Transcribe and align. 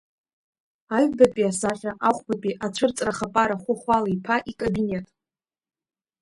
Аҩбатәи 0.95 1.49
асахьа 1.49 1.91
ахәбатәи 2.07 2.59
ацәырҵра 2.65 3.17
хапара 3.17 3.61
Хәахәала-иԥа 3.63 4.35
икабинет. 4.51 5.07